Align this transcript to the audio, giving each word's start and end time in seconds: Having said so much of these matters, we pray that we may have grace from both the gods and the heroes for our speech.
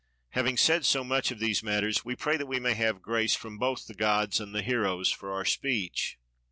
Having 0.29 0.57
said 0.57 0.83
so 0.83 1.03
much 1.03 1.29
of 1.29 1.37
these 1.37 1.61
matters, 1.61 2.03
we 2.03 2.15
pray 2.15 2.35
that 2.35 2.47
we 2.47 2.59
may 2.59 2.73
have 2.73 3.03
grace 3.03 3.35
from 3.35 3.59
both 3.59 3.85
the 3.85 3.93
gods 3.93 4.39
and 4.39 4.51
the 4.55 4.63
heroes 4.63 5.11
for 5.11 5.31
our 5.31 5.45
speech. 5.45 6.17